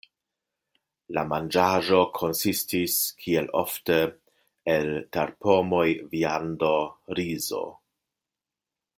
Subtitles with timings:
[1.17, 3.97] La manĝaĵo konsistis kiel ofte,
[4.77, 5.83] el terpomoj,
[6.15, 6.73] viando,
[7.21, 7.61] rizo.